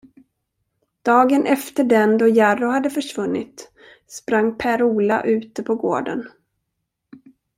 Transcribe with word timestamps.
Dagen 1.03 1.45
efter 1.45 1.83
den, 1.83 2.17
då 2.17 2.27
Jarro 2.27 2.67
hade 2.69 2.89
försvunnit, 2.89 3.71
sprang 4.07 4.57
Per 4.57 4.83
Ola 4.83 5.23
ute 5.23 5.63
på 5.63 5.75
gården. 5.75 6.27